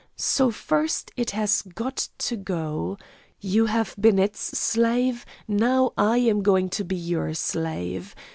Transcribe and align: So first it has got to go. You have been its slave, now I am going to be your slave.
So 0.15 0.49
first 0.49 1.11
it 1.15 1.29
has 1.29 1.61
got 1.61 2.09
to 2.17 2.35
go. 2.35 2.97
You 3.39 3.67
have 3.67 3.93
been 3.99 4.17
its 4.17 4.39
slave, 4.57 5.27
now 5.47 5.93
I 5.95 6.17
am 6.17 6.41
going 6.41 6.69
to 6.69 6.83
be 6.83 6.95
your 6.95 7.35
slave. 7.35 8.15